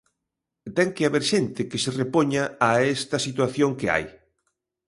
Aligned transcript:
Ten 0.75 0.89
que 0.95 1.05
haber 1.07 1.23
xente 1.31 1.61
que 1.69 1.81
se 1.83 1.91
repoña 2.01 2.43
a 2.69 2.71
esta 2.95 3.17
situación 3.27 3.69
que 3.79 3.87
hai. 3.93 4.05